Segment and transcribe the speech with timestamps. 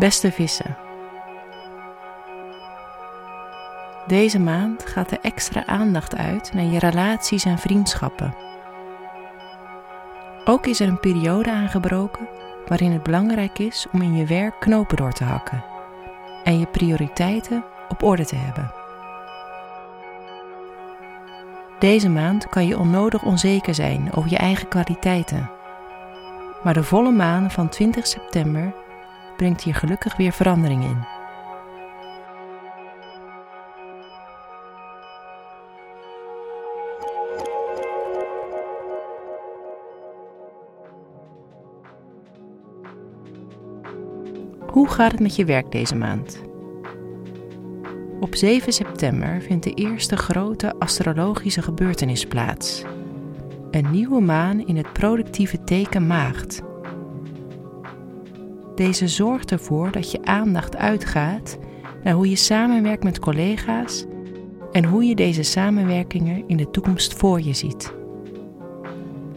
[0.00, 0.76] Beste vissen.
[4.06, 8.34] Deze maand gaat er extra aandacht uit naar je relaties en vriendschappen.
[10.44, 12.28] Ook is er een periode aangebroken
[12.66, 15.64] waarin het belangrijk is om in je werk knopen door te hakken
[16.44, 18.72] en je prioriteiten op orde te hebben.
[21.78, 25.50] Deze maand kan je onnodig onzeker zijn over je eigen kwaliteiten.
[26.62, 28.74] Maar de volle maan van 20 september
[29.40, 30.98] brengt hier gelukkig weer verandering in.
[44.66, 46.42] Hoe gaat het met je werk deze maand?
[48.20, 52.84] Op 7 september vindt de eerste grote astrologische gebeurtenis plaats.
[53.70, 56.68] Een nieuwe maan in het productieve teken Maagd.
[58.80, 61.58] Deze zorgt ervoor dat je aandacht uitgaat
[62.02, 64.04] naar hoe je samenwerkt met collega's
[64.72, 67.92] en hoe je deze samenwerkingen in de toekomst voor je ziet.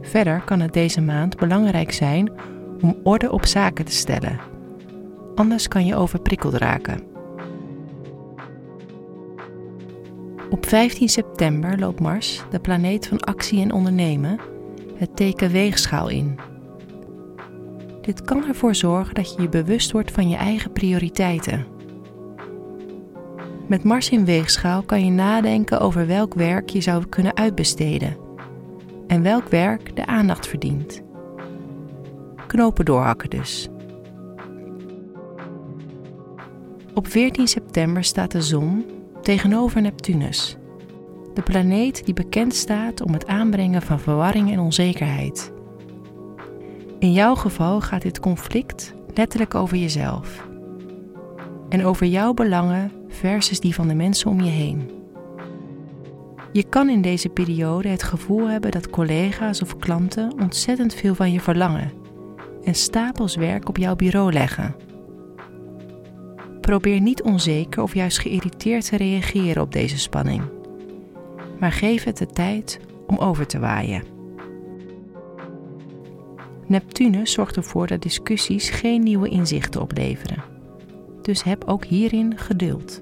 [0.00, 2.32] Verder kan het deze maand belangrijk zijn
[2.80, 4.40] om orde op zaken te stellen.
[5.34, 7.02] Anders kan je overprikkeld raken.
[10.50, 14.38] Op 15 september loopt Mars, de planeet van actie en ondernemen,
[14.96, 16.53] het teken weegschaal in.
[18.04, 21.66] Dit kan ervoor zorgen dat je je bewust wordt van je eigen prioriteiten.
[23.68, 28.16] Met Mars in weegschaal kan je nadenken over welk werk je zou kunnen uitbesteden
[29.06, 31.02] en welk werk de aandacht verdient.
[32.46, 33.68] Knopen doorhakken dus.
[36.94, 38.84] Op 14 september staat de zon
[39.22, 40.56] tegenover Neptunus,
[41.34, 45.52] de planeet die bekend staat om het aanbrengen van verwarring en onzekerheid.
[47.04, 50.46] In jouw geval gaat dit conflict letterlijk over jezelf
[51.68, 54.90] en over jouw belangen versus die van de mensen om je heen.
[56.52, 61.32] Je kan in deze periode het gevoel hebben dat collega's of klanten ontzettend veel van
[61.32, 61.92] je verlangen
[62.62, 64.76] en stapels werk op jouw bureau leggen.
[66.60, 70.42] Probeer niet onzeker of juist geïrriteerd te reageren op deze spanning,
[71.58, 74.13] maar geef het de tijd om over te waaien.
[76.66, 80.42] Neptunus zorgt ervoor dat discussies geen nieuwe inzichten opleveren.
[81.22, 83.00] Dus heb ook hierin geduld.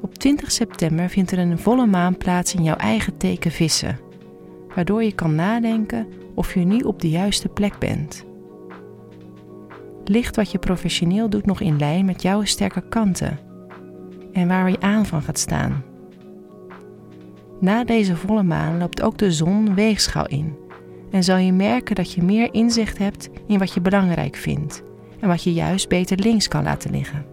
[0.00, 3.98] Op 20 september vindt er een volle maan plaats in jouw eigen teken vissen,
[4.74, 8.24] waardoor je kan nadenken of je nu op de juiste plek bent.
[10.04, 13.38] Ligt wat je professioneel doet nog in lijn met jouw sterke kanten
[14.32, 15.84] en waar je aan van gaat staan?
[17.60, 20.56] Na deze volle maan loopt ook de zon weegschaal in
[21.10, 24.82] en zal je merken dat je meer inzicht hebt in wat je belangrijk vindt
[25.20, 27.24] en wat je juist beter links kan laten liggen.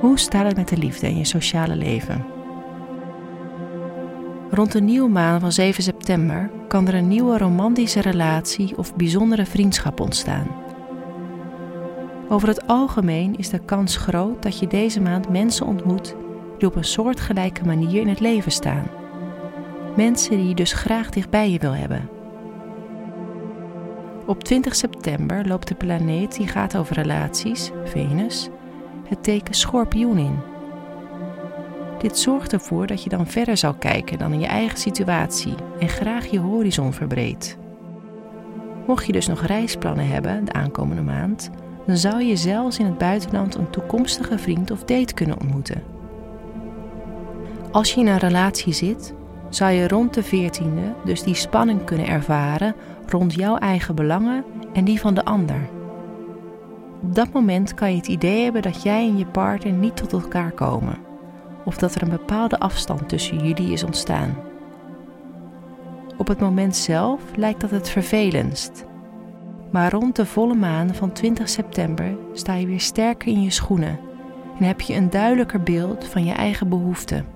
[0.00, 2.37] Hoe staat het met de liefde in je sociale leven?
[4.58, 9.46] Rond de nieuwe maan van 7 september kan er een nieuwe romantische relatie of bijzondere
[9.46, 10.46] vriendschap ontstaan.
[12.28, 16.14] Over het algemeen is de kans groot dat je deze maand mensen ontmoet
[16.58, 18.90] die op een soortgelijke manier in het leven staan.
[19.96, 22.08] Mensen die je dus graag dichtbij je wil hebben.
[24.26, 28.48] Op 20 september loopt de planeet die gaat over relaties, Venus,
[29.04, 30.57] het teken schorpioen in.
[31.98, 35.88] Dit zorgt ervoor dat je dan verder zal kijken dan in je eigen situatie en
[35.88, 37.58] graag je horizon verbreedt.
[38.86, 41.50] Mocht je dus nog reisplannen hebben de aankomende maand,
[41.86, 45.82] dan zou je zelfs in het buitenland een toekomstige vriend of date kunnen ontmoeten.
[47.70, 49.14] Als je in een relatie zit,
[49.48, 52.74] zou je rond de 14e dus die spanning kunnen ervaren
[53.06, 55.68] rond jouw eigen belangen en die van de ander.
[57.02, 60.12] Op dat moment kan je het idee hebben dat jij en je partner niet tot
[60.12, 61.07] elkaar komen
[61.68, 64.36] of dat er een bepaalde afstand tussen jullie is ontstaan.
[66.16, 68.84] Op het moment zelf lijkt dat het vervelendst.
[69.70, 74.00] Maar rond de volle maan van 20 september sta je weer sterker in je schoenen
[74.58, 77.26] en heb je een duidelijker beeld van je eigen behoeften.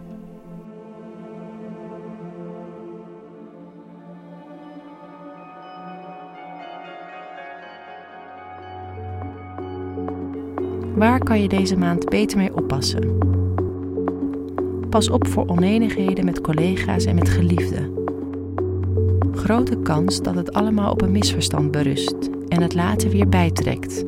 [10.95, 13.42] Waar kan je deze maand beter mee oppassen?
[14.93, 17.93] Pas op voor oneenigheden met collega's en met geliefden.
[19.33, 24.05] Grote kans dat het allemaal op een misverstand berust en het later weer bijtrekt.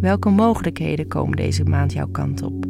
[0.00, 2.64] Welke mogelijkheden komen deze maand jouw kant op?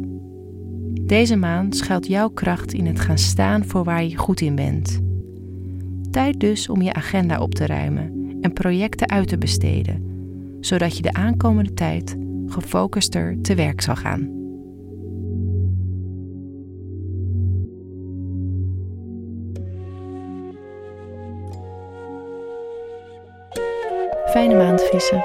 [1.01, 4.99] Deze maand schuilt jouw kracht in het gaan staan voor waar je goed in bent.
[6.11, 10.03] Tijd dus om je agenda op te ruimen en projecten uit te besteden,
[10.59, 14.37] zodat je de aankomende tijd gefocuster te werk zal gaan.
[24.29, 25.23] Fijne maand vissen.